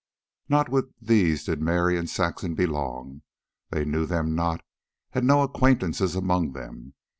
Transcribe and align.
Not 0.49 0.67
with 0.67 0.91
these 0.99 1.43
did 1.43 1.61
Mary 1.61 1.95
and 1.95 2.09
Saxon 2.09 2.55
belong. 2.55 3.21
They 3.69 3.85
knew 3.85 4.07
them 4.07 4.33
not, 4.33 4.61
had 5.11 5.23
no 5.23 5.43
acquaintances 5.43 6.15
among 6.15 6.53
them. 6.53 6.95